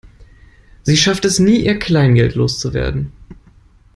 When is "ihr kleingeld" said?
1.63-2.33